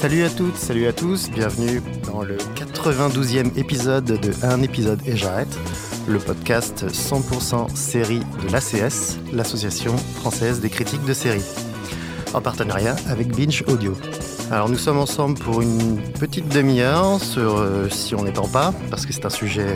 [0.00, 5.16] Salut à toutes, salut à tous, bienvenue dans le 92e épisode de Un épisode et
[5.16, 5.58] j'arrête,
[6.06, 11.42] le podcast 100% série de l'ACS, l'Association française des critiques de séries,
[12.32, 13.92] en partenariat avec Binge Audio.
[14.52, 19.04] Alors nous sommes ensemble pour une petite demi-heure sur euh, Si on n'étend pas, parce
[19.04, 19.74] que c'est un sujet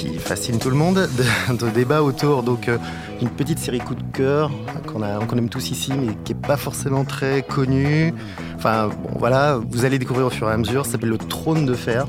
[0.00, 1.08] qui fascine tout le monde,
[1.48, 2.78] de, de débat autour donc euh,
[3.18, 4.50] d'une petite série coup de cœur
[4.90, 8.14] qu'on a- qu'on aime tous ici, mais qui n'est pas forcément très connue.
[8.56, 11.66] Enfin bon voilà, vous allez découvrir au fur et à mesure, ça s'appelle le Trône
[11.66, 12.06] de Fer.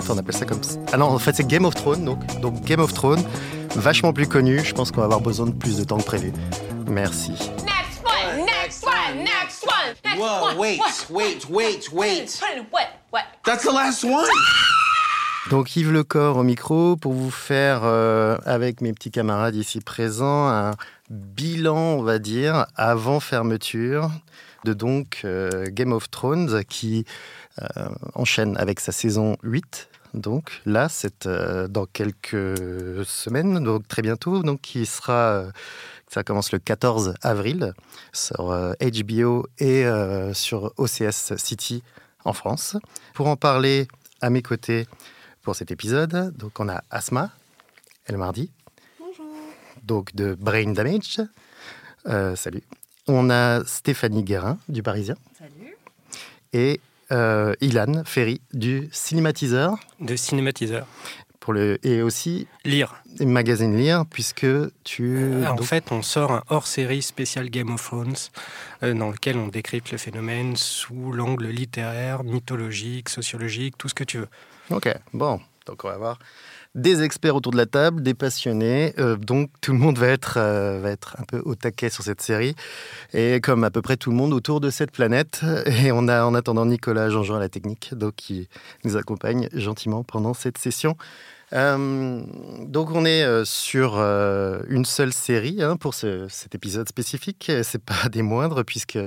[0.00, 0.78] Enfin, on appelle ça comme ça.
[0.92, 3.22] Ah non, en fait c'est Game of Thrones, donc, donc Game of Thrones,
[3.76, 6.32] vachement plus connu, je pense qu'on va avoir besoin de plus de temps que prévu.
[6.88, 7.32] Merci.
[7.32, 10.56] Next one, next one, next one, next Whoa, one.
[10.58, 12.40] wait, wait, wait, wait.
[12.72, 12.88] What?
[13.12, 13.22] What?
[13.44, 14.24] That's the last one?
[15.50, 20.48] Donc Yves Lecor au micro pour vous faire, euh, avec mes petits camarades ici présents,
[20.48, 20.72] un
[21.08, 24.10] bilan, on va dire, avant fermeture
[24.66, 27.06] de donc euh, Game of Thrones qui
[27.62, 29.88] euh, enchaîne avec sa saison 8.
[30.12, 35.44] Donc là, c'est dans quelques semaines, donc très bientôt, donc qui sera,
[36.08, 37.72] ça commence le 14 avril
[38.12, 39.84] sur HBO et
[40.32, 41.82] sur OCS City
[42.24, 42.76] en France.
[43.14, 43.86] Pour en parler
[44.22, 44.86] à mes côtés,
[45.48, 46.36] pour cet épisode.
[46.36, 47.30] Donc on a Asma,
[48.04, 48.50] El Mardi.
[49.82, 51.22] Donc de Brain Damage.
[52.04, 52.62] Euh, salut.
[53.06, 55.14] On a Stéphanie Guérin du Parisien.
[55.38, 55.74] Salut.
[56.52, 56.82] Et
[57.12, 59.78] euh, Ilan Ferry du Cinématiseur.
[60.00, 60.86] De cinématiseur.
[61.40, 63.02] Pour le, et aussi Lire.
[63.18, 64.46] Magazine Lire, puisque
[64.84, 65.16] tu.
[65.16, 68.16] Euh, en donc- fait, on sort un hors-série spécial Game of Thrones
[68.82, 74.04] euh, dans lequel on décrypte le phénomène sous l'angle littéraire, mythologique, sociologique, tout ce que
[74.04, 74.28] tu veux.
[74.70, 75.40] Ok, bon.
[75.66, 76.18] Donc on va avoir
[76.74, 78.94] des experts autour de la table, des passionnés.
[78.98, 82.02] Euh, donc tout le monde va être, euh, va être un peu au taquet sur
[82.04, 82.54] cette série.
[83.12, 85.42] Et comme à peu près tout le monde autour de cette planète.
[85.66, 88.48] Et on a en attendant Nicolas Jean-Jean à la technique, donc qui
[88.84, 90.96] nous accompagne gentiment pendant cette session.
[91.54, 92.22] Euh,
[92.66, 97.50] donc on est sur une seule série hein, pour ce- cet épisode spécifique.
[97.62, 98.98] C'est pas des moindres puisque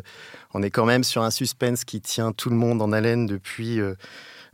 [0.54, 3.80] on est quand même sur un suspense qui tient tout le monde en haleine depuis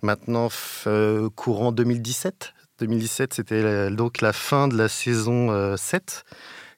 [0.02, 0.50] maintenant
[0.88, 2.54] euh, courant 2017.
[2.80, 6.24] 2017, c'était donc la fin de la saison euh, 7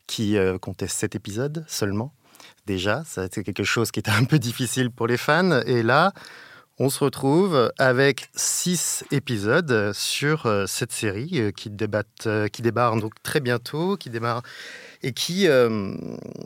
[0.07, 2.13] qui euh, comptait 7 épisodes seulement.
[2.65, 5.61] Déjà, c'était quelque chose qui était un peu difficile pour les fans.
[5.65, 6.13] Et là,
[6.77, 12.61] on se retrouve avec 6 épisodes sur euh, cette série euh, qui, débattent, euh, qui
[12.61, 14.43] débarre donc très bientôt, qui démarre
[15.01, 15.93] et qui euh,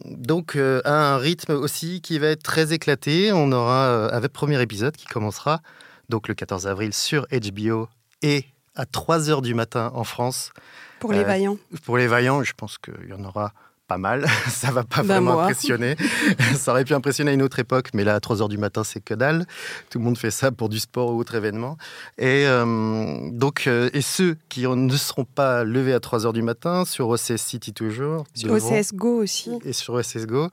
[0.05, 3.31] donc euh, a un rythme aussi qui va être très éclaté.
[3.31, 5.61] On aura euh, avec premier épisode qui commencera
[6.09, 7.87] donc le 14 avril sur HBO
[8.21, 10.51] et à 3 heures du matin en France.
[10.99, 11.57] Pour les Euh, vaillants.
[11.85, 13.53] Pour les vaillants, je pense qu'il y en aura
[13.87, 14.25] pas mal.
[14.49, 15.43] Ça va pas Bah, vraiment moi.
[15.43, 15.95] impressionner.
[16.55, 18.83] ça aurait pu impressionner à une autre époque, mais là, à 3 heures du matin,
[18.83, 19.45] c'est que dalle.
[19.89, 21.77] Tout le monde fait ça pour du sport ou autre événement.
[22.17, 26.41] Et euh, donc, euh, et ceux qui ne seront pas levés à 3 heures du
[26.41, 28.25] matin, sur OCS City toujours.
[28.33, 30.49] Sur OCS Go aussi, Et sur OCS Go.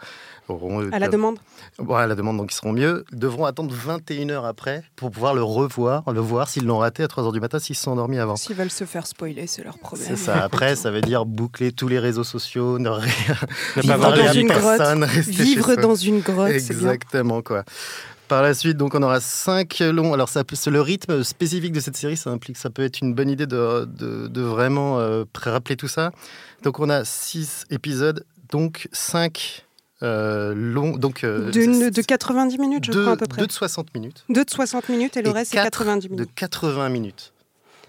[0.48, 1.38] auront- à la demande.
[1.78, 3.04] Bon, à la demande, donc ils seront mieux.
[3.12, 7.08] Devront attendre 21 heures après pour pouvoir le revoir, le voir s'ils l'ont raté à
[7.08, 8.34] 3 heures du matin, s'ils se sont endormis avant.
[8.36, 10.06] S'ils veulent se faire spoiler, c'est leur problème.
[10.08, 10.42] C'est ça.
[10.42, 13.12] Après, ça veut dire boucler tous les réseaux sociaux, ne rien
[13.76, 15.24] Ne pas voir dans une personne, grotte.
[15.26, 16.50] Vivre dans une grotte.
[16.50, 17.64] Exactement, quoi.
[18.28, 20.14] Par la suite, donc, on aura cinq longs.
[20.14, 23.28] Alors, ça, le rythme spécifique de cette série, ça implique, ça peut être une bonne
[23.28, 26.12] idée de, de, de vraiment euh, rappeler tout ça.
[26.62, 29.66] Donc, on a six épisodes, donc cinq
[30.04, 30.96] euh, longs.
[30.96, 33.40] Donc, euh, de 90 minutes, je deux- crois, à peu près.
[33.40, 34.24] deux de 60 minutes.
[34.28, 36.30] Deux de 60 minutes et le Et reste, c'est quatre 90 De minutes.
[36.36, 37.32] 80 minutes.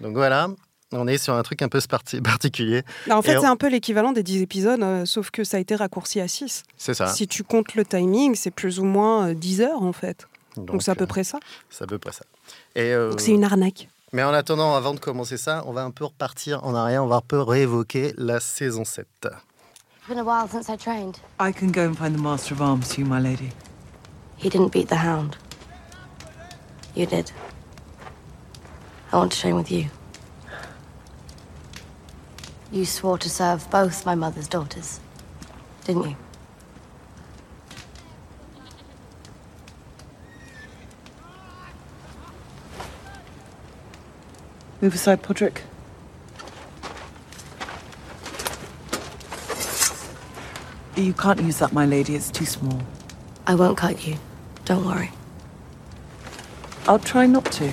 [0.00, 0.48] Donc, voilà.
[0.92, 1.80] On est sur un truc un peu
[2.22, 2.82] particulier.
[3.06, 5.56] Bah, en fait, on- c'est un peu l'équivalent des 10 épisodes, euh, sauf que ça
[5.56, 6.64] a été raccourci à 6.
[6.76, 7.08] C'est ça.
[7.08, 10.28] Si tu comptes le timing, c'est plus ou moins euh, 10 heures, en fait.
[10.56, 11.38] Donc, c'est à peu euh, près ça.
[11.70, 12.24] C'est à peu près ça.
[12.74, 13.88] Et, euh, Donc, c'est une arnaque.
[14.12, 17.06] Mais en attendant, avant de commencer ça, on va un peu repartir en arrière, on
[17.06, 19.06] va un peu réévoquer la saison 7.
[19.24, 21.16] It's been a while since I trained.
[21.40, 23.48] I can go and find the Master of Arms for you, my lady.
[24.36, 25.36] He didn't beat the hound.
[26.94, 27.30] You did.
[29.12, 29.86] I want to train with you.
[32.72, 34.98] You swore to serve both my mother's daughters,
[35.84, 36.16] didn't you?
[44.80, 45.58] Move aside, Podrick.
[50.96, 52.14] You can't use that, my lady.
[52.14, 52.80] It's too small.
[53.46, 54.16] I won't cut you.
[54.64, 55.10] Don't worry.
[56.88, 57.70] I'll try not to.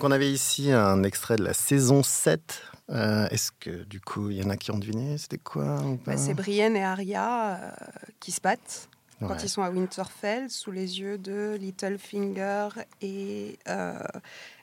[0.00, 2.62] Donc on avait ici un extrait de la saison 7.
[2.88, 5.18] Euh, Est-ce que du coup, il y en a qui ont deviné?
[5.18, 5.76] C'était quoi
[6.06, 7.70] Bah, c'est Brienne et Arya euh,
[8.18, 8.88] qui se battent
[9.20, 9.36] quand Ouais.
[9.42, 12.68] ils sont à Winterfell sous les yeux de Littlefinger
[13.02, 13.94] et, euh,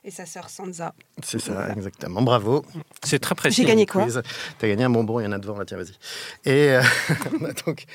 [0.03, 0.93] et sa sœur Sansa.
[1.23, 1.73] C'est ça, Voilà.
[1.73, 2.21] exactement.
[2.21, 2.65] Bravo.
[3.03, 3.61] C'est très précis.
[3.61, 5.77] J'ai gagné quoi Tu as gagné un bonbon, il y en a devant, là, tiens,
[5.77, 5.93] vas-y.
[6.49, 6.81] Et euh,
[7.65, 7.85] donc,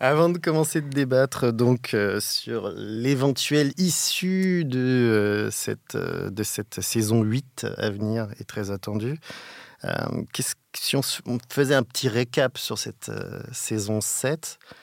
[0.00, 6.42] avant de commencer de débattre donc, euh, sur l'éventuelle issue de, euh, cette, euh, de
[6.42, 9.18] cette saison 8 à venir et très attendue,
[9.84, 9.90] euh,
[10.32, 11.00] qu'est-ce si on,
[11.50, 14.76] faisait un petit récap sur cette euh, saison 7, euh,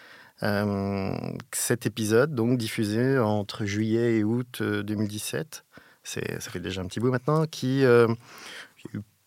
[1.51, 5.63] cet épisode, donc diffusé entre juillet et août euh, 2017,
[6.03, 8.07] c'est, ça fait déjà un petit bout maintenant, qui, euh,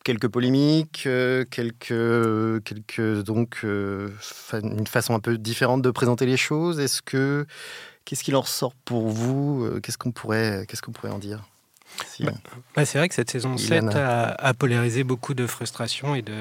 [0.06, 4.08] quelques polémiques, euh, quelques, quelques donc euh,
[4.52, 6.78] une façon un peu différente de présenter les choses.
[6.78, 7.44] Est-ce que
[8.04, 9.64] qu'est-ce qu'il en ressort pour vous?
[9.64, 11.42] Euh, Qu'est-ce qu'on pourrait qu'est-ce qu'on pourrait en dire?
[12.14, 12.32] Si- Bah,
[12.74, 14.28] Bah, c'est vrai que cette saison 7 Ilana.
[14.32, 16.32] a, a polarisé beaucoup de frustration et de,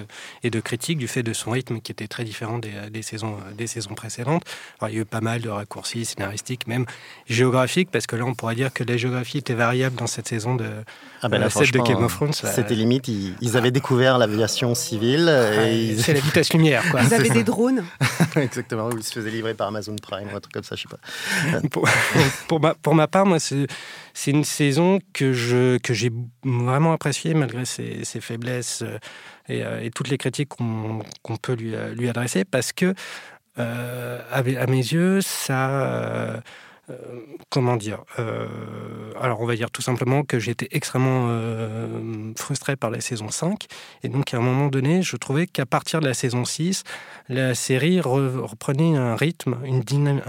[0.44, 3.38] et de critiques du fait de son rythme qui était très différent des, des saisons,
[3.58, 4.44] des saisons précédentes.
[4.80, 6.86] Alors, il y a eu pas mal de raccourcis scénaristiques, même
[7.28, 10.56] géographiques, parce que là, on pourrait dire que la géographie était variable dans cette saison
[10.56, 10.66] de,
[11.22, 12.34] Ah ben là, euh, de Game of Thrones.
[12.34, 15.32] C'était limite, ils, ils avaient découvert l'aviation civile.
[15.72, 17.02] Ils- C'est la vitesse lumière, quoi.
[17.04, 17.84] Ils avaient des drones.
[18.36, 20.82] Exactement, où ils se faisaient livrer par Amazon Prime ou un truc comme ça, je
[20.84, 21.60] sais pas.
[21.70, 21.88] pour,
[22.48, 23.68] pour ma, pour ma part, moi, c'est
[24.18, 26.10] c'est une saison que je que j'ai
[26.46, 28.98] vraiment appréciée malgré ses, ses faiblesses euh,
[29.50, 32.96] et, euh, et toutes les critiques qu'on peut lui, euh, lui adresser, parce que
[33.58, 36.42] à, mes- yeux, ça.
[37.50, 38.04] comment dire
[39.22, 41.30] Alors, on va dire tout simplement que j'étais extrêmement
[42.38, 43.66] frustré par la saison 5.
[44.04, 46.84] Et donc, à un moment donné, je trouvais qu'à partir de la saison 6,
[47.30, 50.22] la série re- reprenait un rythme, une dynam-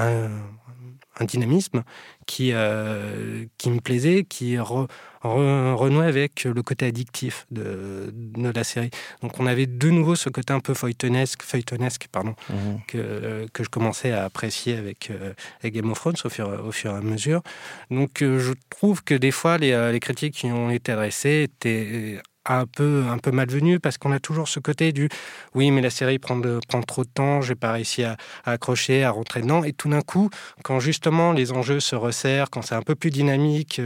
[1.18, 1.82] un dynamisme
[2.26, 4.88] qui, euh, qui me plaisait, qui re-
[5.22, 8.90] re- renouait avec le côté addictif de, de la série.
[9.22, 12.80] Donc on avait de nouveau ce côté un peu feuilletonesque, feuilletonesque pardon, Mhm.
[12.88, 16.72] que, que je commençais à apprécier avec, euh, avec Game of Thrones au fur, au
[16.72, 17.42] fur et à mesure.
[17.90, 22.20] Donc euh, je trouve que des fois les, les critiques qui ont été adressées étaient
[22.48, 25.08] un peu, un peu malvenues parce qu'on a toujours ce côté du
[25.54, 29.04] oui mais la série prend, de- prend trop de temps, j'ai pas réussi à, accrocher,
[29.04, 30.30] à rentrer dedans et tout d'un coup
[30.62, 33.80] quand justement les enjeux se resserrent, quand c'est un peu plus dynamique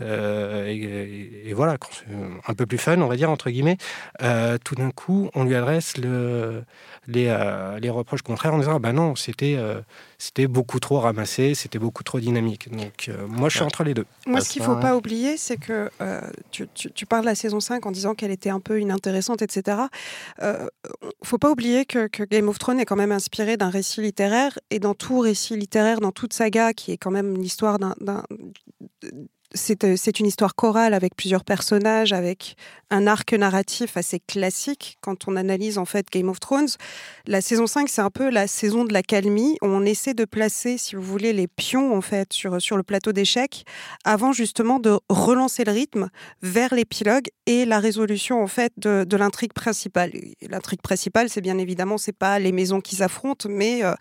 [0.00, 1.90] euh, et, voilà, quand
[2.46, 3.78] un peu plus fun on va dire entre guillemets,
[4.22, 6.64] euh, tout d'un coup on lui adresse le,
[7.06, 9.56] les, euh, les reproches contraires en disant ben non c'était
[10.18, 12.70] c'était beaucoup trop ramassé, c'était beaucoup trop dynamique.
[12.70, 14.06] Donc euh, moi je suis entre les deux.
[14.26, 16.20] Moi, ce qu'il ça, faut pas oublier, c'est que euh,
[16.50, 19.42] tu, tu- tu parles de la saison 5 en disant qu'elle était un peu inintéressante,
[19.42, 19.78] etc.
[20.42, 20.66] Euh,
[21.22, 24.58] faut pas oublier que, que Game of Thrones est quand même inspiré d'un récit littéraire,
[24.70, 27.94] et dans tout récit littéraire, dans toute saga, qui est quand même l'histoire d'un...
[29.84, 32.56] euh, c'est une histoire chorale avec plusieurs personnages, avec
[32.90, 36.68] un arc narratif assez classique quand on analyse en fait Game of Thrones.
[37.26, 39.56] La saison 5, c'est un peu la saison de la calmie.
[39.62, 43.12] On essaie de placer, si vous voulez, les pions en fait sur, sur le plateau
[43.12, 43.64] d'échecs
[44.04, 46.08] avant justement de relancer le rythme
[46.42, 50.12] vers l'épilogue et la résolution en fait de, l'intrigue principale.
[50.48, 53.94] L'intrigue principale, c'est bien évidemment, c'est pas les maisons qui s'affrontent, mais euh,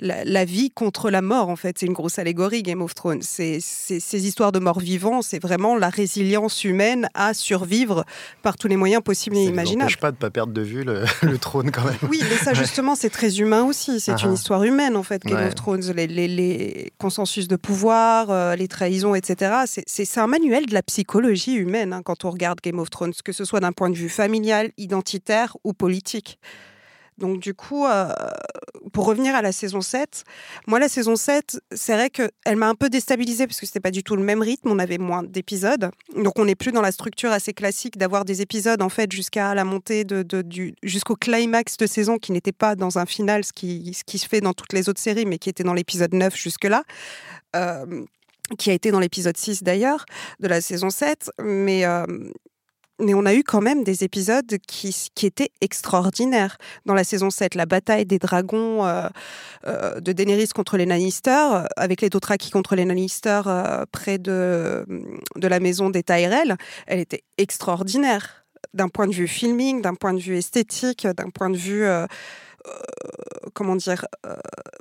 [0.00, 1.78] la, la vie contre la mort en fait.
[1.78, 3.22] C'est une grosse allégorie Game of Thrones.
[3.22, 4.78] C'est ces histoires de morts
[5.22, 8.04] c'est vraiment la résilience humaine à survivre
[8.42, 9.82] par tous les moyens possibles et Ça ne imaginables.
[9.84, 11.94] empêche pas de pas perdre de vue le, le trône quand même.
[12.08, 14.00] Oui, mais ça justement, c'est très humain aussi.
[14.00, 14.34] C'est Ah une ah.
[14.34, 15.46] histoire humaine en fait, Game Ouais.
[15.46, 15.92] of Thrones.
[15.94, 19.52] Les, les- les consensus de pouvoir, euh, les trahisons, etc.
[19.66, 23.32] C'est un manuel de la psychologie humaine hein, quand on regarde Game of Thrones, que
[23.32, 26.38] ce soit d'un point de vue familial, identitaire ou politique.
[27.20, 28.12] Donc du coup, euh,
[28.92, 30.24] pour revenir à la saison 7,
[30.66, 33.90] moi la saison 7, c'est vrai qu'elle m'a un peu déstabilisée parce que c'était pas
[33.90, 35.90] du tout le même rythme, on avait moins d'épisodes.
[36.16, 39.54] Donc on n'est plus dans la structure assez classique d'avoir des épisodes en fait jusqu'à
[39.54, 40.24] la montée de,
[40.82, 44.26] jusqu'au climax de saison qui n'était pas dans un final ce qui, ce qui se
[44.26, 46.84] fait dans toutes les autres séries mais qui était dans l'épisode 9 jusque-là.
[47.54, 48.04] Euh,
[48.58, 50.06] qui a été dans l'épisode 6 d'ailleurs,
[50.40, 51.30] de la saison 7.
[51.40, 52.04] Mais, euh,
[53.00, 56.56] mais on a eu quand même des épisodes qui, qui étaient extraordinaires.
[56.86, 59.08] Dans la saison 7, la bataille des dragons euh,
[59.66, 63.42] euh, de Daenerys contre les Lannister, euh, avec les Dothraki contre les Lannister
[63.92, 64.86] près de,
[65.36, 68.44] de la maison des Tyrell, elle était extraordinaire.
[68.74, 71.86] D'un point de vue filming, d'un point de vue esthétique, d'un point de vue...
[72.66, 74.34] euh, comment dire, euh,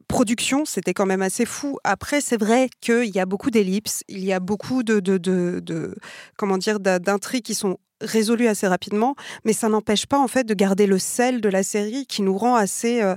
[0.07, 1.77] production, c'était quand même assez fou.
[1.83, 5.95] Après, c'est vrai qu'il y a beaucoup d'ellipses, il y a beaucoup de, de, de,
[6.37, 10.45] comment dire, d'in- d'intrigues qui sont résolues assez rapidement, mais ça n'empêche pas en fait
[10.45, 13.15] de garder le sel de la série qui nous rend assez, euh,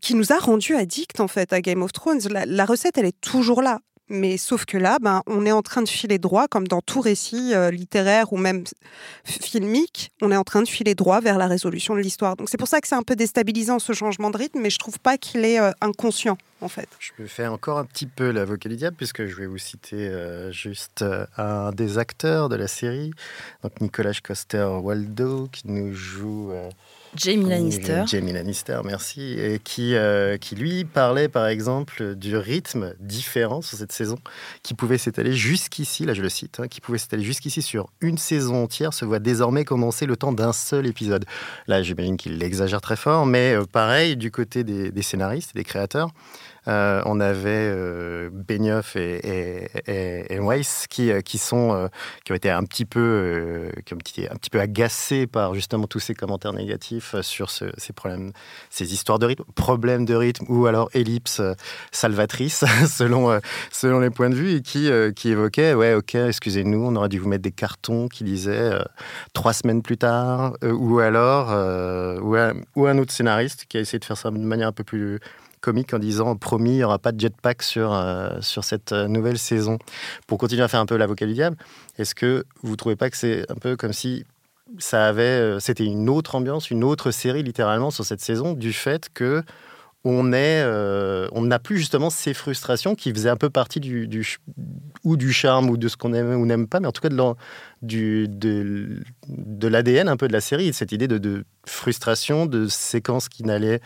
[0.00, 2.20] qui nous a rendu addicts en fait à Game of Thrones.
[2.30, 3.80] La, la recette, elle est toujours là.
[4.10, 7.00] Mais sauf que là, ben, on est en train de filer droit, comme dans tout
[7.00, 8.64] récit euh, littéraire ou même
[9.24, 12.34] filmique, on est en train de filer droit vers la résolution de l'histoire.
[12.34, 14.78] Donc c'est pour ça que c'est un peu déstabilisant ce changement de rythme, mais je
[14.78, 16.88] trouve pas qu'il est euh, inconscient en fait.
[16.98, 20.50] Je fais encore un petit peu l'avocat du diable, puisque je vais vous citer euh,
[20.50, 21.04] juste
[21.36, 23.12] un des acteurs de la série,
[23.62, 26.52] donc Nicolas Coster-Waldo, qui nous joue.
[27.16, 28.04] Jamie Lannister.
[28.06, 29.32] Jamie Lannister, merci.
[29.38, 34.18] Et qui, euh, qui lui parlait par exemple du rythme différent sur cette saison,
[34.62, 38.18] qui pouvait s'étaler jusqu'ici, là je le cite, hein, qui pouvait s'étaler jusqu'ici sur une
[38.18, 41.24] saison entière, se voit désormais commencer le temps d'un seul épisode.
[41.66, 45.58] Là j'imagine qu'il l'exagère très fort, mais euh, pareil du côté des, des scénaristes et
[45.58, 46.10] des créateurs.
[46.68, 49.68] Euh, on avait euh, Benioff et,
[50.40, 51.88] Weiss qui, euh, sont, euh,
[52.24, 55.86] qui ont été un petit peu, qui ont été un petit peu agacés par justement
[55.86, 58.32] tous ces commentaires négatifs sur ce- ces problèmes,
[58.68, 61.40] ces histoires de rythme, problèmes de rythme ou alors ellipse
[61.92, 63.40] salvatrice selon,
[63.70, 67.18] selon les points de vue et qui, qui évoquaient, ouais, ok, excusez-nous, on aurait dû
[67.18, 68.72] vous mettre des cartons qui lisaient
[69.32, 71.48] trois semaines plus tard, ou alors,
[72.22, 74.72] ou, un, ou un autre scénariste qui a essayé de faire ça de manière un
[74.72, 75.20] peu plus
[75.60, 79.08] comique en disant promis il n'y aura pas de jetpack sur, euh, sur cette euh,
[79.08, 79.78] nouvelle saison.
[80.26, 81.56] Pour continuer à faire un peu l'avocat du diable,
[81.98, 84.24] est-ce que vous trouvez pas que c'est un peu comme si
[84.78, 88.72] ça avait, euh, c'était une autre ambiance, une autre série littéralement sur cette saison du
[88.72, 89.42] fait que
[90.02, 94.08] on n'a plus justement ces frustrations qui faisaient un peu partie du,
[95.04, 97.10] ou du charme ou de ce qu'on aime ou n'aime pas, mais en tout cas
[97.10, 97.20] de
[97.82, 103.28] du, de, l'ADN un peu de la série, cette idée de, de frustration, de séquences
[103.28, 103.82] qui n'allaient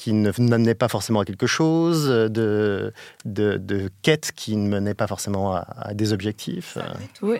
[0.00, 2.90] qui ne n'amenaient pas forcément à quelque chose, de,
[3.26, 6.78] de, de quêtes qui ne menaient pas forcément à, à des objectifs.
[7.20, 7.36] Oui.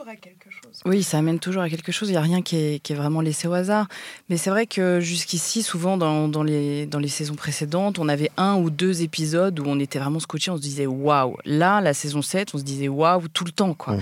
[0.87, 2.08] Oui, ça amène toujours à quelque chose.
[2.08, 3.87] Il n'y a rien qui est, qui est vraiment laissé au hasard.
[4.30, 8.30] Mais c'est vrai que jusqu'ici, souvent dans, dans les, dans les saisons précédentes, on avait
[8.38, 11.37] un ou deux épisodes où on était vraiment scotché, on se disait waouh.
[11.44, 13.75] Là, la saison 7, on se disait waouh tout le temps.
[13.75, 13.96] quoi.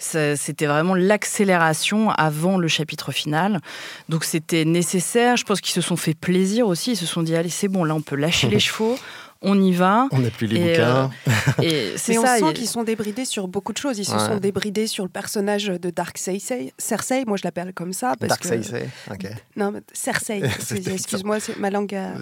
[0.00, 3.60] Ça- C'était vraiment l'accélération avant le chapitre final.
[4.08, 5.36] Donc c'était nécessaire.
[5.36, 6.92] Je pense qu'ils se sont fait plaisir aussi.
[6.92, 8.98] Ils se sont dit allez, c'est bon, là, on peut lâcher les chevaux.
[9.44, 10.08] On y va.
[10.10, 11.10] On n'a plus les Et, bouquins.
[11.58, 12.38] euh, et c'est Mais on ça.
[12.38, 13.98] sent y a- qu'ils sont débridés sur beaucoup de choses.
[13.98, 16.72] Ils se sont débridés sur le personnage de Dark Cersei.
[16.78, 18.14] Cersei, moi je l'appelle comme ça.
[18.18, 18.48] Parce Dark que...
[18.48, 19.26] Cersei, ok.
[19.56, 20.42] Non, mais Cersei.
[20.60, 22.14] C'est- Excuse-moi, c'est ma langue a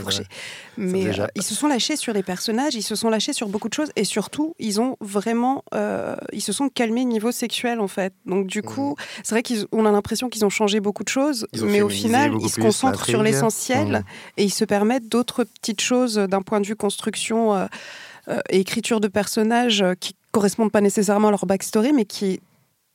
[0.00, 0.24] fourché.
[0.76, 3.48] Mais déjà euh, ils se sont lâchés sur les personnages, ils se sont lâchés sur
[3.48, 3.90] beaucoup de choses.
[3.96, 5.64] Et surtout, ils ont vraiment.
[5.74, 8.14] euh, ils se sont calmés niveau sexuel, en fait.
[8.26, 11.46] Donc, du coup, c'est vrai qu'on a l'impression qu'ils ont changé beaucoup de choses.
[11.62, 14.02] Mais au final, ils se concentrent sur l'essentiel Mhm.
[14.38, 17.66] et ils se permettent d'autres petites choses d'un point de vue construction euh,
[18.28, 22.26] euh, et écriture de personnages euh, qui correspondent pas nécessairement à leur backstory, mais qui
[22.26, 22.40] est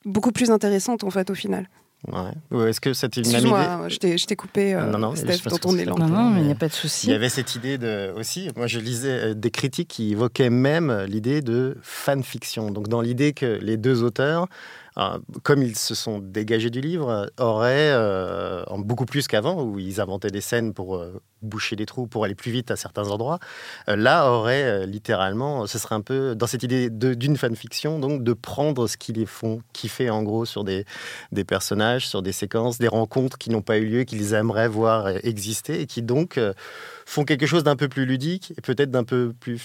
[0.05, 1.67] beaucoup plus intéressante en fait au final.
[2.07, 2.31] Ouais.
[2.51, 5.00] Ou est-ce que c'était une même idée Excuse-moi, je t'ai je t'ai coupé, euh, Non,
[5.00, 5.97] non, mais Steph, je pense dans que ton c'est élan.
[5.97, 7.07] Non, non, mais il n'y a pas de souci.
[7.07, 8.50] Il y avait cette idée de aussi.
[8.55, 12.71] Moi, je lisais des critiques qui évoquaient même l'idée de fanfiction.
[12.71, 14.47] Donc, dans l'idée que les deux auteurs,
[15.44, 20.32] comme ils se sont dégagés du livre, auraient euh, beaucoup plus qu'avant, où ils inventaient
[20.32, 23.38] des scènes pour euh, boucher des trous, pour aller plus vite à certains endroits.
[23.89, 28.34] euh, là, auraient littéralement, ce serait un peu dans cette idée d'une fanfiction, donc de
[28.34, 30.86] prendre ce qu'ils font kiffer en gros sur des
[31.32, 35.10] des personnages, sur des séquences, des rencontres qui n'ont pas eu lieu, qu'ils aimeraient voir
[35.24, 36.39] exister et qui donc
[37.06, 39.62] font quelque chose d'un peu plus ludique et peut-être d'un peu plus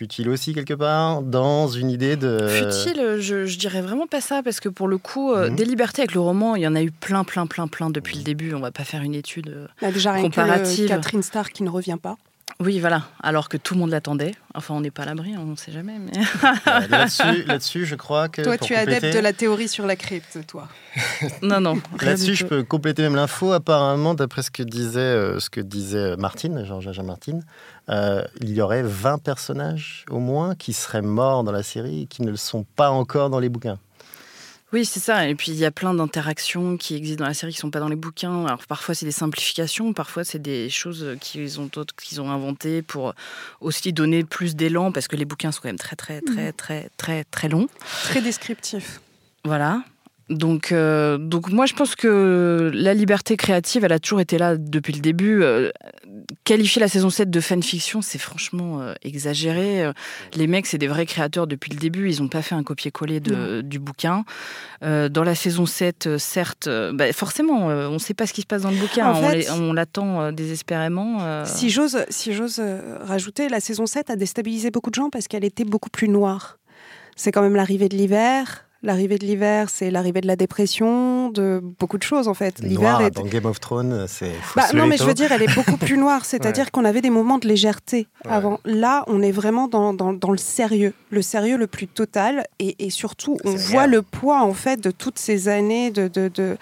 [0.00, 2.48] futile aussi quelque part, dans une idée de...
[2.48, 5.56] Futile, je, je dirais vraiment pas ça, parce que pour le coup, euh, Mhm.
[5.56, 8.16] des libertés avec le roman, il y en a eu plein, plein, plein, plein depuis
[8.16, 8.54] le début.
[8.54, 10.84] On va pas faire une étude euh, Là, déjà, rien que comparative.
[10.84, 12.16] le Catherine Starr qui ne revient pas.
[12.58, 13.04] Oui, voilà.
[13.22, 14.34] Alors que tout le monde l'attendait.
[14.54, 15.94] Enfin, on n'est pas à l'abri, on ne sait jamais.
[15.98, 16.12] Mais...
[16.18, 18.42] Euh, Là-dessus, là-dessus, je crois que.
[18.42, 20.66] Toi, tu es adepte de la théorie sur la crypte, toi.
[21.42, 21.78] non, non.
[22.02, 23.52] Là-dessus, je peux compléter même l'info.
[23.52, 27.42] Apparemment, d'après ce que disait, euh, ce que disait Martine, Georges Martine,
[27.90, 32.06] euh, il y aurait 20 personnages au moins qui seraient morts dans la série et
[32.06, 33.78] qui ne le sont pas encore dans les bouquins.
[34.72, 35.26] Oui, c'est ça.
[35.26, 37.70] Et puis, il y a plein d'interactions qui existent dans la série qui ne sont
[37.72, 38.46] pas dans les bouquins.
[38.46, 42.80] Alors, parfois, c'est des simplifications, parfois, c'est des choses qu'ils ont, d'autres qu'ils ont inventées
[42.80, 43.14] pour
[43.60, 46.88] aussi donner plus d'élan, parce que les bouquins sont quand même très, très, très, très,
[46.96, 47.66] très, très longs.
[48.04, 49.00] Très descriptif.
[49.44, 49.82] Voilà.
[50.30, 54.56] Donc, euh, donc moi, je pense que la liberté créative, elle a toujours été là
[54.56, 55.42] depuis le début.
[55.42, 55.70] Euh,
[56.44, 59.90] qualifier la saison 7 de fanfiction, c'est franchement euh, exagéré.
[60.34, 62.10] Les mecs, c'est des vrais créateurs depuis le début.
[62.10, 64.24] Ils n'ont pas fait un copier-coller du bouquin.
[64.82, 68.46] Dans la saison 7, euh, certes, bah, forcément, on ne sait pas ce qui se
[68.46, 69.10] passe dans le bouquin.
[69.10, 71.44] En on fait- les- on l'attend désespérément.
[71.44, 72.32] Si j'ose si
[73.02, 76.58] rajouter, la saison 7 a déstabilisé beaucoup de gens parce qu'elle était beaucoup plus noire.
[77.16, 78.64] C'est quand même l'arrivée de l'hiver.
[78.82, 82.60] L'arrivée de l'hiver, c'est l'arrivée de la dépression, de beaucoup de choses en fait.
[82.60, 83.10] L'hiver Noir est...
[83.10, 84.32] dans Game of Thrones, c'est.
[84.56, 86.24] Bah, non, mais je veux dire, elle est beaucoup plus noire.
[86.24, 86.70] C'est-à-dire Ouais.
[86.72, 88.30] qu'on avait des moments de légèreté Ouais.
[88.30, 88.58] avant.
[88.64, 92.44] Là, on est vraiment dans, dans, dans le sérieux, le sérieux le plus total.
[92.58, 96.08] Et, et surtout, on voit le poids, en fait, de toutes ces années de.
[96.08, 96.56] de, de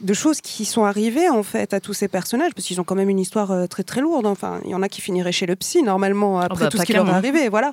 [0.00, 2.94] de choses qui sont arrivées en fait à tous ces personnages parce qu'ils ont quand
[2.94, 5.46] même une histoire euh, très très lourde enfin il y en a qui finiraient chez
[5.46, 7.72] le psy normalement après bah, tout ce qui leur est arrivé voilà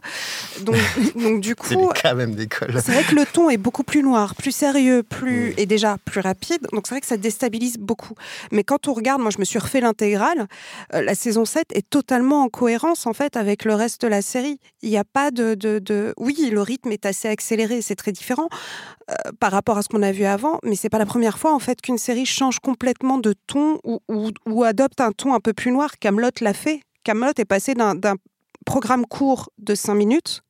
[0.62, 0.76] donc,
[1.16, 5.26] donc du coup c'est vrai que le ton est beaucoup plus noir, plus sérieux, plus
[5.26, 5.54] Mm.
[5.58, 6.68] et déjà plus rapide.
[6.72, 8.14] Donc c'est vrai que ça déstabilise beaucoup.
[8.52, 10.48] Mais quand on regarde, moi je me suis refait l'intégrale,
[10.94, 14.22] euh, la saison 7 est totalement en cohérence en fait avec le reste de la
[14.22, 14.60] série.
[14.82, 18.12] Il n'y a pas de, de, de- Oui, le rythme est assez accéléré, c'est très
[18.12, 18.48] différent
[19.12, 21.54] euh, par rapport à ce qu'on a vu avant, mais c'est pas la première fois
[21.54, 25.72] en fait qu'une série change complètement de ton ou, adopte un ton un peu plus
[25.72, 26.00] noir.
[26.00, 26.82] Camelot l'a fait.
[27.04, 28.16] Camelot est passé d'un
[28.66, 30.42] programme court de 5 minutes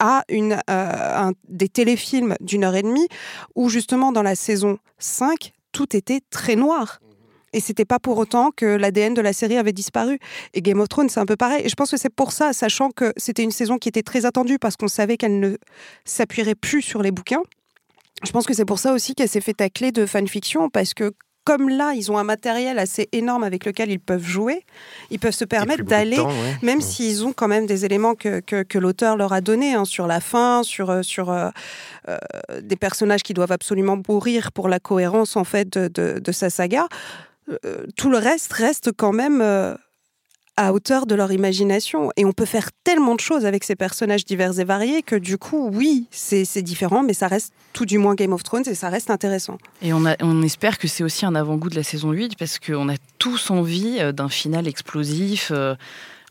[0.00, 3.08] à euh, des téléfilms d'une heure et demie
[3.54, 7.00] où justement dans la saison 5, tout était très noir.
[7.52, 10.18] Et c'était pas pour autant que l'ADN de la série avait disparu.
[10.54, 11.62] Et Game of Thrones, c'est un peu pareil.
[11.64, 14.26] Et je pense que c'est pour ça, sachant que c'était une saison qui était très
[14.26, 15.56] attendue parce qu'on savait qu'elle ne
[16.04, 17.42] s'appuierait plus sur les bouquins.
[18.22, 21.12] Je pense que c'est pour ça aussi qu'elle s'est fait tacler de fanfiction parce que
[21.44, 24.64] comme là, ils ont un matériel assez énorme avec lequel ils peuvent jouer,
[25.10, 26.56] ils peuvent se permettre d'aller ouais.
[26.62, 29.84] même s'ils ont quand même des éléments que, que, que l'auteur leur a donnés hein,
[29.84, 31.50] sur la fin, sur, euh, sur euh,
[32.08, 32.16] euh,
[32.62, 36.48] des personnages qui doivent absolument mourir pour la cohérence en fait de, de, de sa
[36.48, 36.88] saga,
[37.66, 39.42] euh, tout le reste reste quand même
[40.56, 42.10] à hauteur de leur imagination.
[42.16, 45.36] Et on peut faire tellement de choses avec ces personnages divers et variés que du
[45.38, 48.74] coup, oui, c'est c'est différent, mais ça reste tout du moins Game of Thrones et
[48.74, 49.58] ça reste intéressant.
[49.82, 52.58] Et on, a- on espère que c'est aussi un avant-goût de la saison 8 parce
[52.58, 55.74] qu'on a tous envie euh, d'un final explosif euh,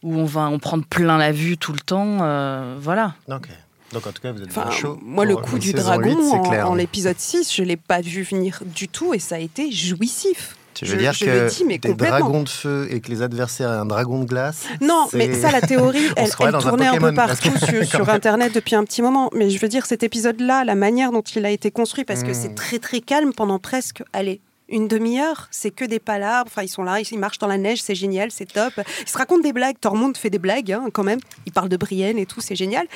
[0.04, 2.20] où on va en prendre plein la vue tout le temps.
[2.22, 3.16] euh, voilà.
[3.30, 3.48] Ok.
[3.92, 4.98] Donc en tout cas, vous êtes Enfin, chaud.
[5.04, 6.18] moi, le coup du dragon 8,
[6.50, 9.36] c'est en, en l'épisode 6, je ne l'ai pas vu venir du tout et ça
[9.36, 10.56] a été jouissif.
[10.84, 12.20] Tu veux je- dire je que dis, mais des complètement.
[12.20, 15.52] dragons de feu et que les adversaires aient un dragon de glace Non, mais ça,
[15.52, 18.10] la théorie, elle, un tournait un, peu partout que- sur, sur.
[18.10, 19.30] Internet depuis un petit moment.
[19.36, 22.32] Mais je veux dire, cet épisode-là, la manière dont il a été construit, parce que
[22.32, 22.34] Mm.
[22.36, 26.50] c'est très très calme pendant presque, allez, une demi-heure, c'est que des palabres.
[26.52, 28.74] Enfin, ils sont là, ils marchent dans la neige, c'est génial, c'est top.
[29.02, 29.76] Ils se racontent des blagues.
[29.80, 31.20] Tormund fait des blagues, hein, quand même.
[31.46, 32.88] Il parle de Brienne et tout, c'est génial.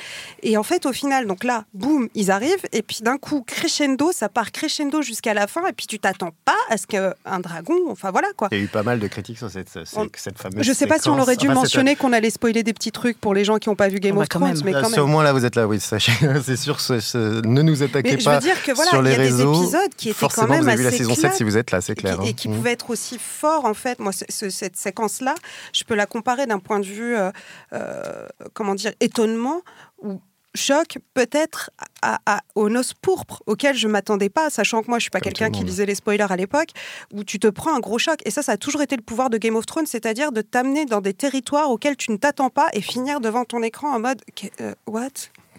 [0.42, 2.64] Et en fait, au final, donc là, boum, ils arrivent.
[2.72, 5.66] Et puis d'un coup, crescendo, ça part crescendo jusqu'à la fin.
[5.68, 7.74] Et puis tu t'attends pas à ce qu'un dragon.
[7.90, 8.48] Enfin voilà quoi.
[8.52, 10.62] Il y a eu pas mal de critiques sur cette, cette, On- cette fameuse.
[10.64, 13.18] Je sais pas si on aurait dû Enfin, mentionner qu'on allait spoiler des petits trucs
[13.20, 14.92] pour les gens qui n'ont pas vu Game Oh, bah, of Thrones, mais quand si
[14.96, 15.04] même.
[15.04, 16.12] au moins là vous êtes là, oui, sachez,
[16.44, 19.00] c'est sûr, ce- ce- ne nous attaquez Mais je pas veux dire que voilà, sur
[19.00, 19.54] il y les a des réseaux.
[19.62, 21.44] épisodes qui étaient Forcément, quand même vous avez vu la assez saison 7 classe si
[21.44, 22.20] vous êtes là, c'est et qui- clair.
[22.22, 22.32] et hein.
[22.32, 22.54] qui Mm.
[22.56, 23.98] pouvaient être aussi forts en fait.
[23.98, 25.34] Moi, ce- ce- cette séquence-là,
[25.72, 27.30] je peux la comparer d'un point de vue, euh,
[27.72, 29.60] euh, comment dire, étonnement
[30.02, 30.20] ou
[30.54, 31.70] choc peut-être
[32.02, 35.20] à, à- aux noces pourpres auxquelles je m'attendais pas, sachant que moi je suis pas
[35.20, 36.70] quelqu'un qui lisait les spoilers à l'époque,
[37.12, 38.20] où tu te prends un gros choc.
[38.24, 40.84] Et ça, ça a toujours été le pouvoir de Game of Thrones, c'est-à-dire de t'amener
[40.86, 44.22] dans des territoires auxquels tu ne t'attends pas et finir devant ton écran en mode
[44.60, 45.10] euh, what?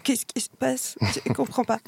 [0.02, 0.96] Qu'est-ce qui se passe?
[1.00, 1.78] Je comprends pas.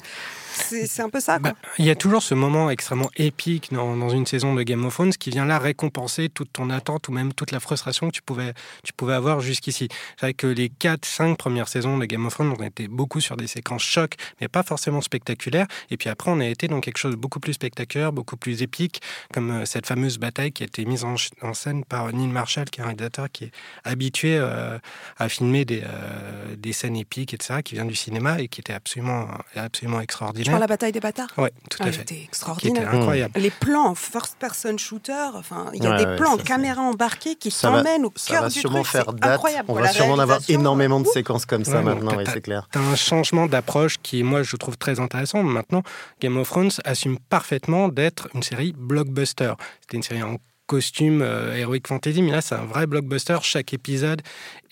[0.53, 1.39] C'est un peu ça.
[1.39, 4.93] Bah, il y a toujours ce moment extrêmement épique dans, une saison de Game of
[4.93, 8.21] Thrones qui vient là récompenser toute ton attente ou même toute la frustration que tu
[8.21, 9.87] pouvais, tu pouvais avoir jusqu'ici.
[10.17, 13.37] C'est vrai que les 4-5 premières saisons de Game of Thrones, on était beaucoup sur
[13.37, 15.67] des séquences chocs, mais pas forcément spectaculaires.
[15.89, 18.61] Et puis après, on a été dans quelque chose de beaucoup plus spectaculaire, beaucoup plus
[18.61, 19.01] épique,
[19.33, 22.79] comme euh, cette fameuse bataille qui a été mise en scène par Neil Marshall, qui
[22.79, 23.51] est un réalisateur qui est
[23.83, 24.77] habitué euh,
[25.17, 28.73] à filmer des, euh, des scènes épiques, etc., qui vient du cinéma et qui était
[28.73, 30.51] absolument, absolument Tu extraordinaire.
[30.51, 31.29] parles la bataille des bâtards?
[31.37, 32.01] Oui, tout Ah, à elle fait.
[32.01, 32.93] était Qui était extraordinaire.
[32.93, 33.39] incroyable.
[33.39, 37.35] Les plans en first-person shooter, enfin, il y a Ouais, des ouais, plans caméra embarquée
[37.35, 38.91] qui t'emmènent au Ça cœur va du sûrement truc.
[38.91, 39.31] faire date.
[39.33, 39.65] incroyable.
[39.69, 42.67] On va sûrement en avoir énormément de séquences comme ça Ouais, maintenant, oui, c'est clair.
[42.71, 45.43] T'as un changement d'approche qui, moi, je trouve très intéressant.
[45.43, 45.83] Maintenant,
[46.21, 49.53] Game of Thrones assume parfaitement d'être une série blockbuster.
[49.81, 53.37] C'était une série en costume euh, heroic fantasy, mais là, c'est un vrai blockbuster.
[53.41, 54.21] Chaque épisode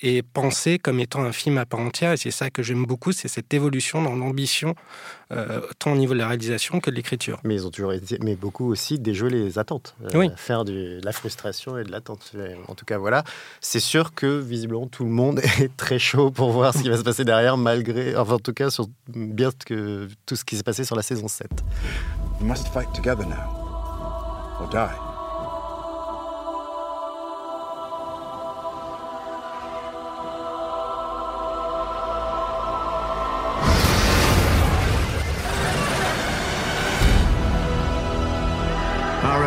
[0.02, 3.12] est pensé comme étant un film à part entière, et c'est ça que j'aime beaucoup,
[3.12, 4.74] c'est cette évolution dans l'ambition,
[5.32, 7.40] euh, tant au niveau de la réalisation que de l'écriture.
[7.44, 10.30] Mais ils ont toujours été, mais beaucoup aussi déjoué les attentes, Euh, Oui.
[10.38, 12.32] faire du- de la frustration et de l'attente.
[12.36, 13.24] Euh, En tout cas, voilà.
[13.60, 16.98] C'est sûr que visiblement tout le monde est très chaud pour voir ce qui va
[16.98, 20.64] se passer derrière, malgré, enfin en tout cas sur bien que tout ce qui s'est
[20.64, 21.50] passé sur la saison 7.
[22.40, 25.11] We must fight together now, or die.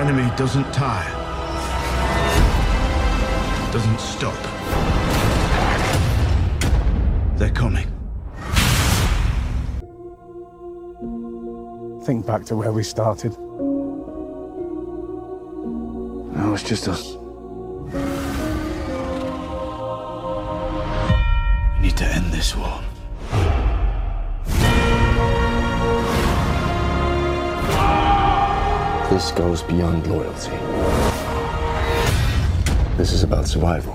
[0.04, 1.10] Enemy doesn't tire,
[3.72, 4.34] doesn't stop.
[7.38, 7.86] They're coming.
[12.04, 13.34] Think back to where we started.
[16.36, 17.14] No, it's just us.
[21.76, 22.82] We need to end this war.
[29.10, 30.50] This goes beyond loyalty.
[32.96, 33.94] This is about survival.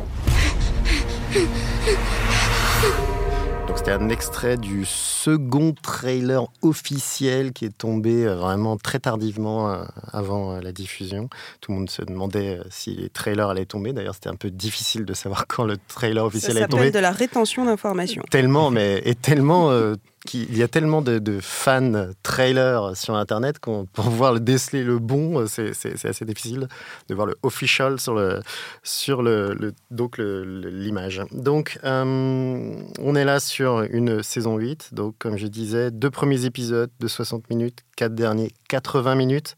[3.68, 9.70] Donc c'était un extrait du second trailer officiel qui est tombé euh, vraiment très tardivement
[9.72, 11.30] euh, avant euh, la diffusion.
[11.62, 13.94] Tout le monde se demandait si les trailers allaient tomber.
[13.94, 16.92] D'ailleurs, c'était un peu difficile de savoir quand le trailer Ça officiel allait s'appelle tomber.
[16.92, 18.24] de la rétention d'informations.
[18.32, 19.96] Tellement, mais et tellement euh,
[20.26, 24.84] qu'il y a tellement de, de fans trailers sur Internet qu'on pour voir le déceler
[24.84, 25.74] le bon, c'est
[26.06, 26.68] assez difficile
[27.08, 28.42] de voir le official sur le
[28.84, 31.22] sur le, donc l'image.
[31.32, 34.94] Donc euh, on est là sur une saison 8.
[34.94, 39.56] Donc comme je disais, deux premiers épisodes de 60 minutes, quatre derniers 80 minutes.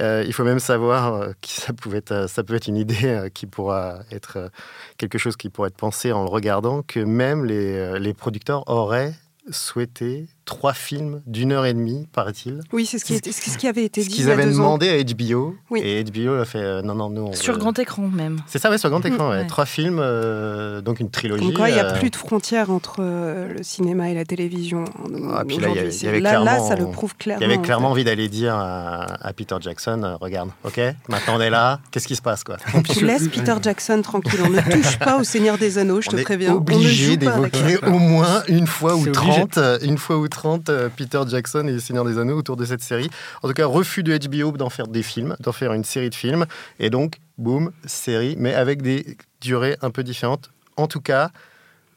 [0.00, 3.46] Euh, il faut même savoir euh, que ça, pouvait ça peut être une idée qui
[3.46, 4.50] pourra être
[4.98, 9.14] quelque chose qui pourrait être pensé en le regardant, que même les, les producteurs auraient
[9.50, 12.60] souhaité trois films d'une heure et demie, paraît-il.
[12.72, 14.14] Oui, c'est ce qui, ce qui avait été Ce dit.
[14.16, 14.76] qu'ils y a avaient deux ans.
[14.76, 15.56] demandé à HBO.
[15.70, 15.80] Oui.
[15.82, 17.22] Et HBO a fait euh, non, non, nous.
[17.28, 18.40] on Sur veut- grand écran même.
[18.46, 19.30] C'est ça, ouais, sur grand écran.
[19.30, 19.38] ouais.
[19.38, 19.46] Ouais.
[19.46, 21.52] Trois films, euh, donc une trilogie.
[21.54, 24.84] Quoi, il n'y a euh, plus de frontières entre euh, le cinéma et la télévision.
[25.32, 25.82] Ah, puis là, il y avait, aujourd'hui.
[25.82, 27.40] il y C'est- avait là, clairement, là, ça le prouve clairement.
[27.40, 27.92] Il y avait en clairement fait.
[27.92, 30.78] envie d'aller dire à, à Peter Jackson, euh, regarde, ok,
[31.08, 32.56] maintenant on est là, qu'est-ce qui se passe quoi?
[32.90, 34.40] Tu laisses Peter Jackson tranquille.
[34.44, 36.50] On ne touche pas au Seigneur des Anneaux, je On te est préviens.
[36.50, 39.38] On ne obligé d'évoquer au moins une fois ou C'est obligé.
[39.40, 42.56] 30, euh, une fois ou 30 euh, Peter Jackson et le Seigneur des Anneaux autour
[42.56, 43.08] de cette série.
[43.42, 46.14] En tout cas, refus de HBO d'en faire des films, d'en faire une série de
[46.14, 46.46] films.
[46.78, 50.50] Et donc, boum, série, mais avec des durées un peu différentes.
[50.76, 51.30] En tout cas,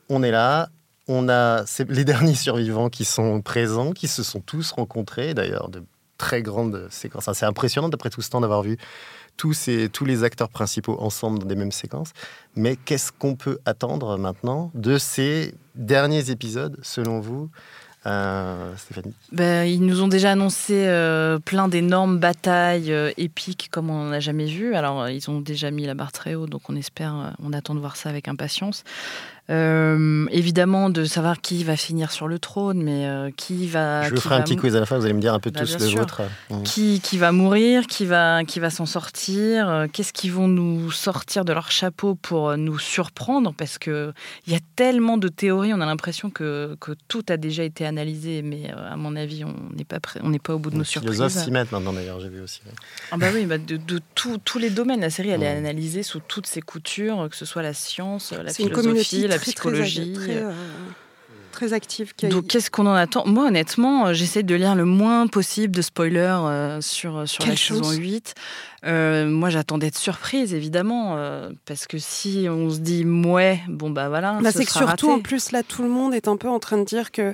[0.07, 0.69] on est là.
[1.07, 5.83] On a les derniers survivants qui sont présents, qui se sont tous rencontrés, d'ailleurs, de
[6.17, 7.29] très grandes séquences.
[7.33, 8.77] C'est impressionnant, d'après tout ce temps, d'avoir vu
[9.37, 12.11] tous, ces, tous les acteurs principaux ensemble dans des mêmes séquences.
[12.55, 17.49] Mais qu'est-ce qu'on peut attendre maintenant de ces derniers épisodes, selon vous,
[18.07, 23.89] euh, Stéphanie Ben, ils nous ont déjà annoncé euh, plein d'énormes batailles euh, épiques comme
[23.89, 24.75] on n'en a jamais vu.
[24.75, 27.79] Alors, ils ont déjà mis la barre très haut, donc on espère, on attend de
[27.79, 28.83] voir ça avec impatience.
[29.49, 34.03] Euh, évidemment, de savoir qui va finir sur le trône, mais euh, qui va.
[34.03, 35.33] Je vous qui ferai un va petit quiz à la fin, vous allez me dire
[35.33, 35.99] un peu Bah, tous bien le sûr.
[35.99, 36.21] vôtre.
[36.49, 36.63] Mmh.
[36.63, 40.91] Qui, qui va mourir, qui va, qui va s'en sortir, euh, qu'est-ce qu'ils vont nous
[40.91, 43.53] sortir de leur chapeau pour nous surprendre?
[43.57, 44.13] Parce qu'il
[44.47, 48.41] y a tellement de théories, on a l'impression que, que tout a déjà été analysé,
[48.41, 50.75] mais euh, à mon avis, on n'est pas, prêt- on n'est pas au bout de
[50.75, 51.43] nos Les philosophes surprises.
[51.45, 52.59] s'y mettent maintenant, d'ailleurs, j'ai vu aussi.
[52.65, 52.71] ouais.
[53.11, 55.65] Ah bah oui, bah de, de tout- tous les domaines, la série elle est Mm.
[55.65, 60.13] analysée sous toutes ses coutures, que ce soit la science, la philosophie, la psychologie.
[60.13, 60.51] très, euh,
[61.51, 62.13] très active.
[62.29, 63.25] Donc qu'est-ce qu'on en attend?
[63.25, 67.55] Moi honnêtement, euh, j'essaie de lire le moins possible de spoilers euh, sur, sur la
[67.55, 67.95] saison chance.
[67.95, 68.35] 8.
[68.85, 73.89] Euh, moi j'attends d'être surprise évidemment, euh, parce que si on se dit ouais, bon
[73.89, 75.11] bah voilà, Bah, ce c'est que surtout, raté.
[75.11, 77.33] en plus, là, tout le monde est un peu en train de dire que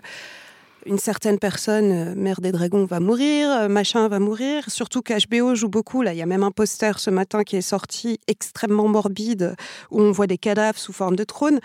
[0.86, 4.64] une certaine personne, euh, mère des dragons, va mourir, euh, machin va mourir.
[4.68, 6.02] Surtout qu'HBO joue beaucoup.
[6.02, 9.56] Là, il y a même un poster ce matin qui est sorti, extrêmement morbide,
[9.92, 11.60] où on voit des cadavres sous forme de trône.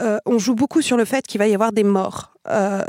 [0.00, 2.31] Euh, on joue beaucoup sur le fait qu'il va y avoir des morts.
[2.48, 2.82] Euh,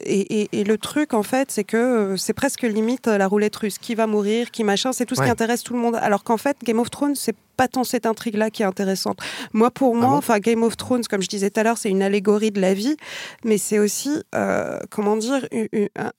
[0.00, 3.54] et, et- et le truc, en fait, c'est que euh, c'est presque limite la roulette
[3.56, 3.78] russe.
[3.78, 5.96] Qui va mourir, qui machin, c'est tout ce qui intéresse tout le monde.
[5.96, 9.18] Alors qu'en fait, Game of Thrones, c'est pas tant cette intrigue-là qui est intéressante.
[9.52, 11.90] Moi, pour Ah moi, enfin, Game of Thrones, comme je disais tout à l'heure, c'est
[11.90, 12.96] une allégorie de la vie,
[13.44, 16.12] mais c'est aussi, euh, comment dire, une, une- un-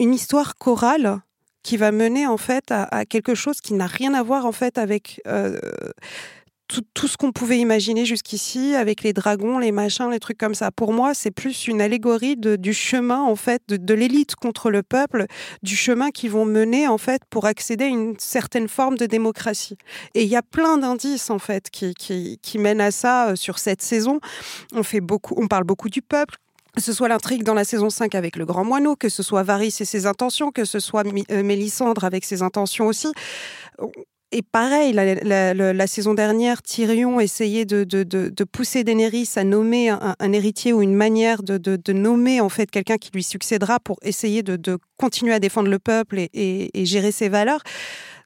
[0.00, 1.20] une histoire chorale
[1.62, 4.50] qui va mener en fait à, à quelque chose qui n'a rien à voir en
[4.52, 5.56] fait avec euh,
[6.68, 10.54] tout, tout ce qu'on pouvait imaginer jusqu'ici, avec les dragons, les machins, les trucs comme
[10.54, 10.70] ça.
[10.70, 14.70] Pour moi, c'est plus une allégorie de- du chemin en fait de, de l'élite contre
[14.70, 15.26] le peuple,
[15.62, 19.76] du chemin qu'ils vont mener en fait pour accéder à une certaine forme de démocratie.
[20.14, 23.36] Et il y a plein d'indices en fait qui, qui, qui mènent à ça euh,
[23.36, 24.20] sur cette saison.
[24.72, 26.36] On fait beaucoup, on parle beaucoup du peuple.
[26.74, 29.42] Que ce soit l'intrigue dans la saison 5 avec le grand moineau, que ce soit
[29.42, 33.08] Varys et ses intentions, que ce soit euh, Mélisandre avec ses intentions aussi.
[34.34, 40.80] Et pareil, la, saison dernière, Tyrion essayait de, pousser Daenerys à nommer un, héritier ou
[40.80, 45.38] une manière de, nommer en fait quelqu'un qui lui succédera pour essayer de, continuer à
[45.38, 46.30] défendre le peuple et,
[46.72, 47.62] et- gérer ses valeurs.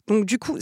[0.06, 0.58] Donc du coup,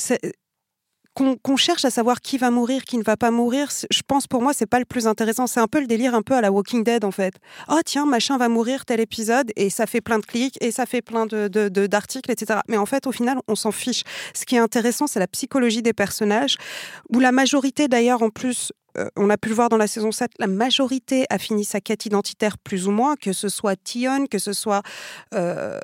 [1.14, 4.42] qu'on cherche à savoir qui va mourir, qui ne va pas mourir, je pense pour
[4.42, 5.46] moi c'est pas le plus intéressant.
[5.46, 7.34] C'est un peu le délire un peu à la Walking Dead en fait.
[7.68, 10.86] Oh tiens machin va mourir tel épisode et ça fait plein de clics et ça
[10.86, 12.60] fait plein de de- de- d'articles etc.
[12.68, 14.02] Mais en fait au final on s'en fiche.
[14.34, 16.56] Ce qui est intéressant c'est la psychologie des personnages
[17.12, 20.12] où la majorité d'ailleurs en plus euh, on a pu le voir dans la saison
[20.12, 24.26] 7, la majorité a fini sa quête identitaire plus ou moins, que ce soit Tion,
[24.26, 24.82] que ce soit
[25.34, 25.78] euh,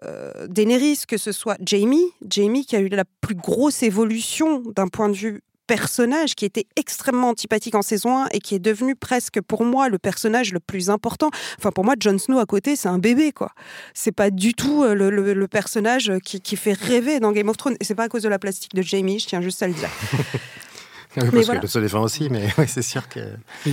[0.48, 2.06] Daenerys, que ce soit Jamie.
[2.28, 6.66] Jamie qui a eu la plus grosse évolution d'un point de vue personnage qui était
[6.74, 10.58] extrêmement antipathique en saison 1 et qui est devenu presque pour moi le personnage le
[10.58, 11.30] plus important.
[11.58, 13.52] Enfin pour moi Jon Snow à côté c'est un bébé quoi.
[13.94, 17.76] C'est pas du tout euh, le, personnage qui, qui fait rêver dans Game of Thrones
[17.78, 19.74] et c'est pas à cause de la plastique de Jamie, je tiens juste à le
[19.74, 19.90] dire.
[21.16, 21.60] Oui, parce voilà.
[21.60, 23.20] que le se défend aussi, mais c'est sûr que.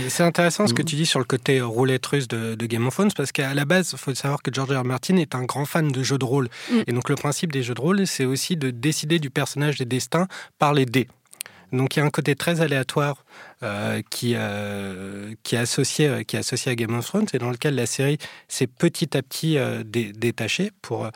[0.09, 2.93] C'est intéressant ce que tu dis sur le côté roulette russe de, de Game of
[2.95, 4.81] Thrones, parce qu'à la base, il faut savoir que George R.
[4.81, 4.83] R.
[4.83, 6.49] Martin est un grand fan de jeux de rôle.
[6.71, 6.75] Mm.
[6.87, 9.85] Et donc le principe des jeux de rôle, c'est aussi de décider du personnage des
[9.85, 11.07] destins par les dés.
[11.73, 13.25] Donc il y a un côté très aléatoire
[13.61, 17.39] euh, qui, euh, qui, est associé, euh, qui est associé à Game of Thrones et
[17.39, 21.09] dans lequel la série s'est petit à petit euh, dé- détachée pour, euh,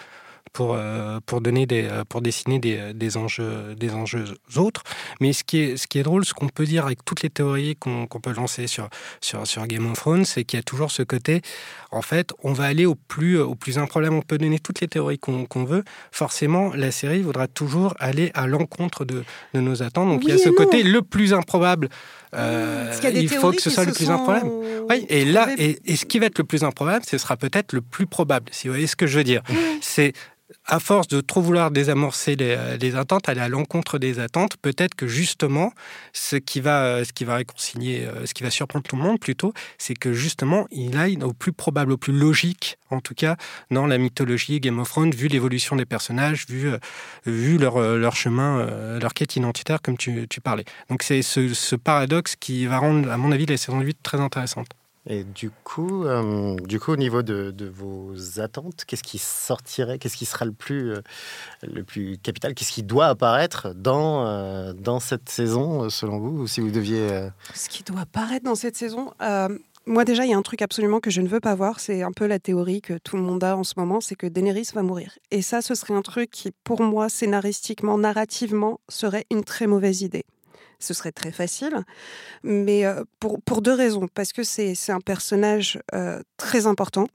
[0.54, 4.84] pour, euh, pour, donner des, euh, pour dessiner des, des, enjeux, des enjeux autres.
[5.20, 7.30] Mais ce qui est, ce qui est drôle, ce qu'on peut dire avec toutes les
[7.30, 8.90] théories qu'on qu'on peut lancer sur,
[9.22, 11.42] sur, sur Game of Thrones, c'est qu'il y a toujours ce côté,
[11.92, 14.16] en fait, on va aller au plus, au plus improbable.
[14.16, 15.84] On peut donner toutes les théories qu'on veut.
[16.12, 19.24] Forcément, la série voudra toujours aller à l'encontre de,
[19.54, 20.08] de nos attentes.
[20.08, 20.56] Donc il y a ce non.
[20.56, 21.90] côté le plus improbable.
[22.34, 24.50] euh, Parce qu'il y a des il faut que ce soit le plus sont improbable.
[24.90, 27.74] Oui, et là, et, et ce qui va être le plus improbable, ce sera peut-être
[27.74, 29.42] le plus probable, si vous voyez ce que je veux dire.
[29.82, 30.14] C'est
[30.68, 34.58] à force de trop vouloir désamorcer les, euh, les attentes, aller à l'encontre des attentes,
[34.62, 35.72] peut-être que justement,
[36.12, 39.02] ce qui va, euh, ce qui va réconcilier, euh, ce qui va surprendre tout le
[39.02, 43.16] monde plutôt, c'est que justement, il aille au plus probable, au plus logique, en tout
[43.16, 43.38] cas,
[43.72, 46.78] dans la mythologie Game of Thrones, vu l'évolution des personnages, vu, euh,
[47.26, 50.66] vu leur, euh, leur chemin, euh, leur quête identitaire, comme tu, tu parlais.
[50.90, 54.20] Donc c'est ce, ce paradoxe qui va rendre, à mon avis, la saison 8 très
[54.20, 54.68] intéressante.
[55.10, 59.98] Et du coup, euh, du coup, au niveau de, de vos attentes, qu'est-ce qui sortirait,
[59.98, 61.02] qu'est-ce qui sera le plus, euh,
[61.64, 66.48] le plus capital, qu'est-ce qui doit apparaître dans, euh, dans cette saison, selon vous, ou
[66.48, 67.00] si vous deviez.
[67.12, 69.12] euh, Ce qui doit apparaître dans cette saison.
[69.88, 71.80] Moi déjà, il y a un truc absolument que je ne veux pas voir.
[71.80, 74.28] C'est un peu la théorie que tout le monde a en ce moment, c'est que
[74.28, 75.18] Daenerys va mourir.
[75.32, 80.02] Et ça, ce serait un truc qui, pour moi, scénaristiquement, narrativement, serait une très mauvaise
[80.02, 80.26] idée.
[80.80, 81.84] Ce serait très facile,
[82.44, 84.08] mais euh, pour, pour deux raisons.
[84.14, 87.08] Parce que c'est un personnage euh, très important,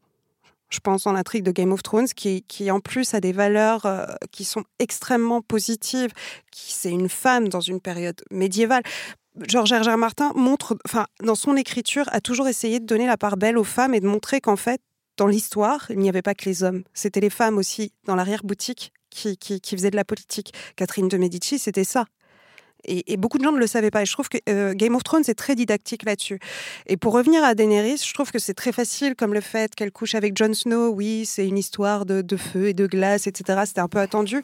[0.69, 3.87] je pense, dans l'intrigue de Game of Thrones, qui, qui en plus a des valeurs
[3.87, 6.11] euh, qui sont extrêmement positives,
[6.51, 8.83] qui c'est une femme dans une période médiévale.
[9.49, 9.73] Georges.
[9.73, 9.97] R.
[9.97, 13.65] Martin montre, enfin, dans son écriture, a toujours essayé de donner la part belle aux
[13.65, 14.81] femmes et de montrer qu'en fait,
[15.17, 16.85] dans l'histoire, il n'y avait pas que les hommes.
[16.95, 20.53] C'était les femmes aussi, dans l'arrière-boutique, qui, qui, qui faisaient de la politique.
[20.77, 22.05] Catherine de Medici, c'était ça.
[22.87, 24.03] Et, beaucoup de gens ne le savaient pas.
[24.03, 26.39] Et je trouve que euh, Game of Thrones est très didactique là-dessus.
[26.87, 29.93] Et pour revenir à Daenerys, je trouve que c'est très facile, comme le fait qu'elle
[29.93, 30.89] couche avec Jon Snow.
[30.89, 33.63] Oui, c'est une histoire de, de feu et de glace, etc.
[33.67, 34.43] C'était un peu attendu.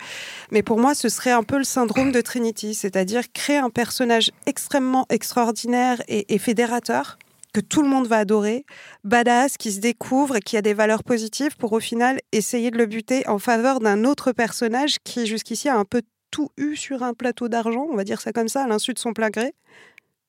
[0.51, 4.31] Mais pour moi, ce serait un peu le syndrome de Trinity, c'est-à-dire créer un personnage
[4.47, 7.19] extrêmement extraordinaire et, et fédérateur
[7.53, 8.65] que tout le monde va adorer,
[9.05, 12.79] badass, qui se découvre et qui a des valeurs positives pour au final essayer de
[12.79, 17.05] le buter en faveur d'un autre personnage qui jusqu'ici a un peu tout eu sur
[17.05, 19.55] un plateau d'argent, on va dire ça comme ça, à l'insu de son plein gré.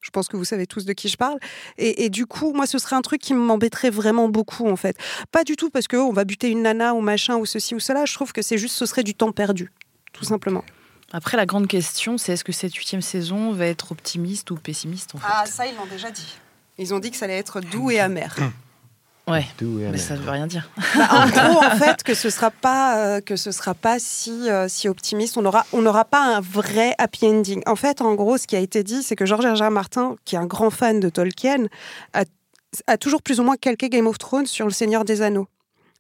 [0.01, 1.39] Je pense que vous savez tous de qui je parle.
[1.77, 4.97] Et, et du coup, moi, ce serait un truc qui m'embêterait vraiment beaucoup, en fait.
[5.31, 8.03] Pas du tout parce qu'on va buter une nana ou machin ou ceci ou cela.
[8.05, 9.71] Je trouve que c'est juste, ce serait du temps perdu,
[10.11, 10.63] tout simplement.
[11.13, 15.15] Après, la grande question, c'est est-ce que cette huitième saison va être optimiste ou pessimiste
[15.15, 15.27] en fait?
[15.29, 16.35] Ah, ça, ils l'ont déjà dit.
[16.77, 18.35] Ils ont dit que ça allait être doux et amer.
[19.25, 20.69] Ouais, mais ça veut rien dire.
[20.97, 24.49] Bah, en gros, en fait, que ce sera pas euh, que ce sera pas si
[24.49, 25.38] euh, si optimiste.
[25.38, 27.63] On aura on n'aura pas un vrai happy ending.
[27.65, 29.65] En fait, en gros, ce qui a été dit, c'est que George R.
[29.65, 29.71] R.
[29.71, 31.67] Martin, qui est un grand fan de Tolkien,
[32.13, 32.25] a,
[32.88, 35.47] a toujours plus ou moins calqué Game of Thrones sur Le Seigneur des Anneaux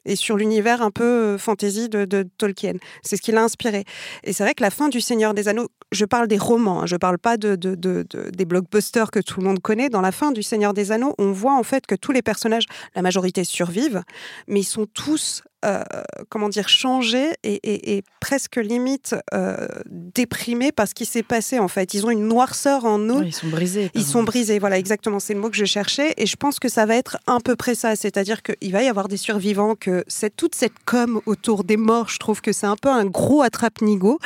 [0.05, 2.73] et sur l'univers un peu euh, fantasy de, Tolkien.
[3.03, 3.83] C'est ce qui l'a inspiré.
[4.23, 6.85] Et c'est vrai que la fin du Seigneur des Anneaux, je parle des romans, hein,
[6.85, 9.89] je parle pas de- des blockbusters que tout le monde connaît.
[9.89, 12.65] Dans la fin du Seigneur des Anneaux, on voit en fait que tous les personnages,
[12.95, 14.03] la majorité survivent,
[14.47, 15.83] mais ils sont tous, euh,
[16.29, 21.59] comment dire, changés et, et- et presque limite euh, déprimés par ce qui s'est passé
[21.59, 21.93] en fait.
[21.93, 23.23] Ils ont une noirceur en eux.
[23.25, 23.91] Ils sont brisés.
[23.93, 26.13] Ils sont brisés, voilà, exactement, c'est le mot que je cherchais.
[26.17, 27.95] Et je pense que ça va être à peu près ça.
[27.95, 32.09] C'est-à-dire qu'il va y avoir des survivants, que cette, toute cette com autour des morts,
[32.09, 34.19] je trouve que c'est un peu un gros attrape-nigo.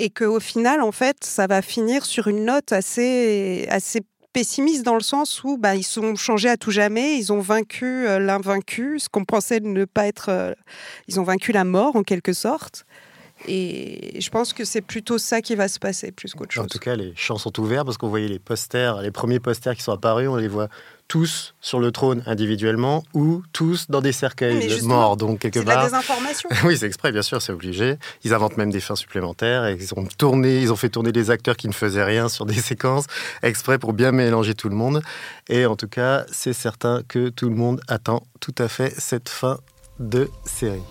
[0.00, 4.00] Et qu'au final, en fait, ça va finir sur une note assez, assez
[4.38, 8.06] pessimiste dans le sens où bah, ils sont changés à tout jamais, ils ont vaincu
[8.06, 10.28] euh, l'invaincu, ce qu'on pensait ne pas être.
[10.28, 10.52] euh,
[11.08, 12.86] ils ont vaincu la mort en quelque sorte.
[13.48, 16.64] Et je pense que c'est plutôt ça qui va se passer plus qu'autre chose.
[16.64, 19.74] En tout cas, les champs sont ouverts parce qu'on voyait les posters, les premiers posters
[19.74, 20.68] qui sont apparus, on les voit
[21.08, 25.16] tous sur le trône individuellement ou tous dans des cercueils de morts.
[25.16, 25.84] Donc, quelque C'est de la part.
[25.84, 26.48] désinformation.
[26.64, 27.96] Oui, c'est exprès, bien sûr, c'est obligé.
[28.24, 31.30] Ils inventent même des fins supplémentaires et ils ont tourné, ils ont fait tourner des
[31.30, 33.06] acteurs qui ne faisaient rien sur des séquences
[33.42, 35.02] exprès pour bien mélanger tout le monde.
[35.48, 39.28] Et en tout cas, c'est certain que tout le monde attend tout à fait cette
[39.28, 39.58] fin
[39.98, 40.82] de série.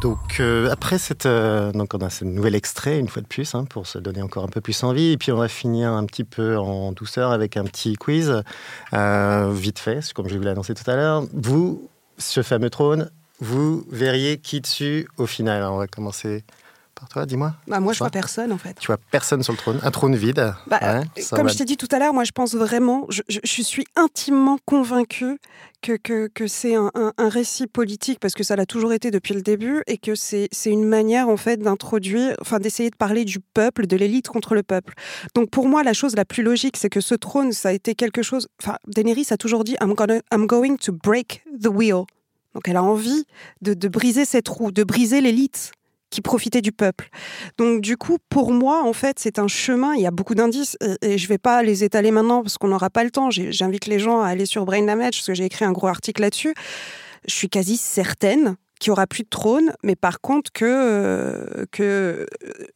[0.00, 3.86] Donc euh, après cette, euh, donc ce nouvel extrait une fois de plus hein, pour
[3.86, 6.58] se donner encore un peu plus envie et puis on va finir un petit peu
[6.58, 8.42] en douceur avec un petit quiz
[8.92, 11.24] euh, vite fait comme je vous l'ai annoncé tout à l'heure.
[11.32, 15.62] Vous, ce fameux trône, vous verriez qui dessus au final.
[15.64, 16.44] On va commencer
[16.98, 17.26] par toi.
[17.26, 17.54] Dis-moi.
[17.68, 18.76] Bah, moi, je vois personne en fait.
[18.80, 20.52] Tu vois personne sur le trône, un trône vide.
[20.66, 23.06] Bah, Ouais, ça comme va- je t'ai dit tout à l'heure, moi je pense vraiment,
[23.10, 25.38] je, je- je suis intimement convaincue
[25.82, 29.10] que, que, que c'est un, un- un récit politique, parce que ça l'a toujours été
[29.10, 32.96] depuis le début, et que c'est c'est une manière en fait d'introduire, enfin d'essayer de
[32.96, 34.94] parler du peuple, de l'élite contre le peuple.
[35.34, 37.94] Donc pour moi, la chose la plus logique, c'est que ce trône, ça a été
[37.94, 42.04] quelque chose, enfin Daenerys a toujours dit I'm, gonna, I'm going to break the wheel.
[42.54, 43.26] Donc elle a envie
[43.60, 45.72] de, de briser cette roue, de briser l'élite
[46.10, 47.08] qui profitait du peuple.
[47.58, 49.94] Donc du coup, pour moi, en fait, c'est un chemin.
[49.94, 52.68] Il y a beaucoup d'indices et, et je vais pas les étaler maintenant parce qu'on
[52.68, 53.28] n'aura pas le temps.
[53.30, 56.22] J'invite les gens à aller sur Brain Damage parce que j'ai écrit un gros article
[56.22, 56.54] là-dessus.
[57.26, 61.64] Je suis quasi certaine qu'il y aura plus de trône, mais par contre que euh,
[61.72, 62.26] que euh,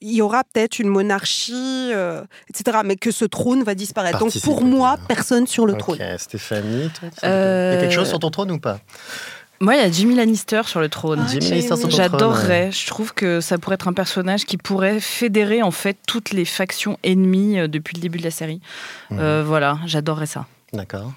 [0.00, 2.78] il y aura peut-être une monarchie, euh, etc.
[2.86, 4.18] Mais que ce trône va disparaître.
[4.18, 5.98] Donc pour moi, personne sur le Ok, trône.
[6.16, 8.80] Stéphanie, toi, tu- Euh, il y a quelque chose sur ton trône ou pas?
[9.62, 11.26] Moi, il y a Jimmy Lannister sur le trône.
[11.90, 12.72] J'adorerais.
[12.72, 16.46] Je trouve que ça pourrait être un personnage qui pourrait fédérer en fait toutes les
[16.46, 18.62] factions ennemies euh, depuis le début de la série.
[19.12, 20.46] Euh, voilà, j'adorerais ça.
[20.72, 21.12] D'accord.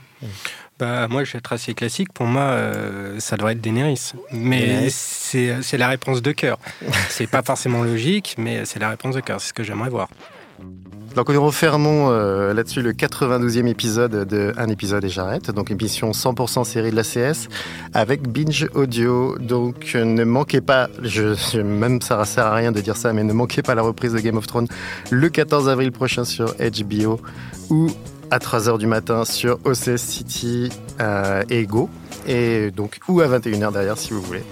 [0.77, 2.11] Bah, moi, je vais être assez classique.
[2.11, 4.11] Pour moi, euh, ça devrait être Daenerys.
[4.33, 6.59] Mais c'est la réponse de cœur.
[7.09, 9.39] c'est pas forcément logique, mais c'est la réponse de cœur.
[9.39, 10.09] C'est ce que j'aimerais voir.
[11.15, 16.09] Donc nous refermons euh, là-dessus le 92e épisode de Un épisode et j'arrête, donc émission
[16.09, 17.49] 100% série de la CS
[17.93, 19.37] avec Binge Audio.
[19.37, 23.23] Donc ne manquez pas, je- même ça ne sert à rien de dire ça, mais
[23.23, 24.67] ne manquez pas la reprise de Game of Thrones
[25.11, 27.19] le 14 avril prochain sur HBO
[27.69, 27.91] ou
[28.31, 31.89] à 3h du matin sur OCS City euh, et Go.
[32.27, 34.43] Et donc, ou à 21h derrière si vous voulez.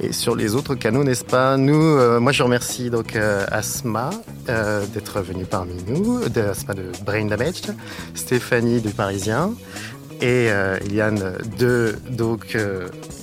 [0.00, 4.10] Et sur les autres canaux, n'est-ce pas Nous, euh, moi je remercie donc euh, Asma
[4.48, 7.74] euh, d'être venue parmi nous, de, Asma de Brain Damaged,
[8.14, 9.54] Stéphanie du Parisien
[10.20, 10.46] et
[10.86, 12.56] Eliane de donc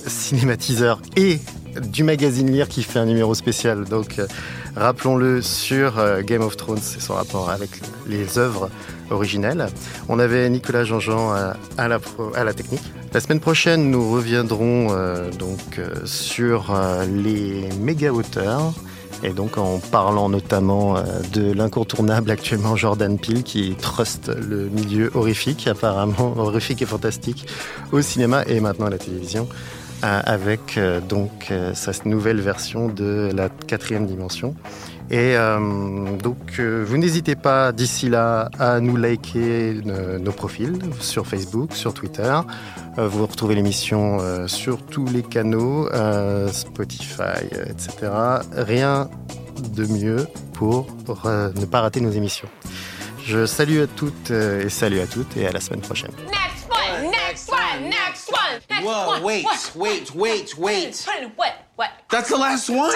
[0.06, 1.40] cinématiseur et
[1.88, 3.82] du magazine Lire qui fait un numéro spécial.
[3.82, 4.20] Donc
[4.76, 7.70] rappelons-le sur Game of Thrones et son rapport avec
[8.06, 8.70] les œuvres
[9.10, 9.66] originelles.
[10.08, 11.34] On avait Nicolas Jean-Jean
[11.76, 12.84] à la technique.
[13.14, 18.72] La semaine prochaine, nous reviendrons euh, donc euh, sur euh, les méga auteurs.
[19.22, 20.96] Et donc en parlant notamment
[21.32, 27.46] de l'incontournable actuellement Jordan Peele qui truste le milieu horrifique, apparemment horrifique et fantastique,
[27.92, 29.48] au cinéma et maintenant à la télévision,
[30.02, 34.56] avec donc sa nouvelle version de la quatrième dimension.
[35.10, 40.78] Et euh, donc, euh, vous n'hésitez pas d'ici là à nous liker euh, nos profils
[41.00, 42.40] sur Facebook, sur Twitter.
[42.98, 48.10] Euh, vous retrouvez l'émission euh, sur tous les canaux, euh, Spotify, etc.
[48.56, 49.10] Rien
[49.74, 50.86] de mieux pour
[51.26, 52.48] euh, ne pas rater nos émissions.
[53.26, 56.10] Je salue à toutes et salue à toutes et à la semaine prochaine.
[56.30, 59.22] Next one, next one, next one, next Whoa, one.
[59.22, 61.06] wait, what, wait, wait, wait.
[61.36, 61.88] What, what?
[62.10, 62.90] That's the last one.